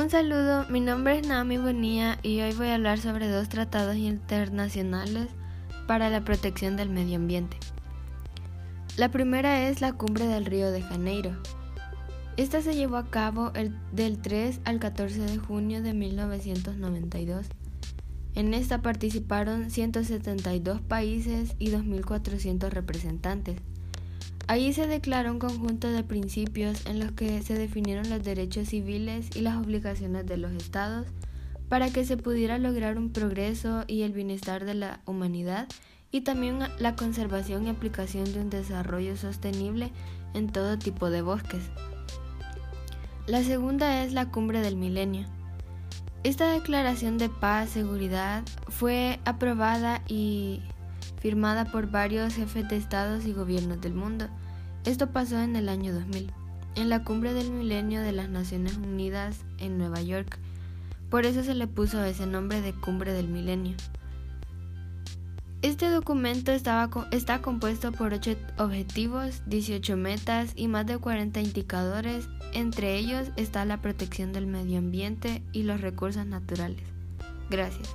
[0.00, 3.96] Un saludo, mi nombre es Naomi Bonilla y hoy voy a hablar sobre dos tratados
[3.96, 5.28] internacionales
[5.86, 7.58] para la protección del medio ambiente.
[8.96, 11.32] La primera es la Cumbre del Río de Janeiro.
[12.38, 17.44] Esta se llevó a cabo el, del 3 al 14 de junio de 1992.
[18.34, 23.58] En esta participaron 172 países y 2.400 representantes.
[24.50, 29.28] Allí se declaró un conjunto de principios en los que se definieron los derechos civiles
[29.36, 31.06] y las obligaciones de los estados
[31.68, 35.68] para que se pudiera lograr un progreso y el bienestar de la humanidad
[36.10, 39.92] y también la conservación y aplicación de un desarrollo sostenible
[40.34, 41.62] en todo tipo de bosques.
[43.28, 45.28] La segunda es la cumbre del milenio.
[46.24, 50.60] Esta declaración de paz, seguridad, fue aprobada y
[51.20, 54.26] firmada por varios jefes de estados y gobiernos del mundo.
[54.84, 56.32] Esto pasó en el año 2000,
[56.76, 60.38] en la cumbre del milenio de las Naciones Unidas en Nueva York.
[61.10, 63.76] Por eso se le puso ese nombre de cumbre del milenio.
[65.62, 66.88] Este documento está
[67.42, 72.28] compuesto por 8 objetivos, 18 metas y más de 40 indicadores.
[72.54, 76.82] Entre ellos está la protección del medio ambiente y los recursos naturales.
[77.50, 77.94] Gracias.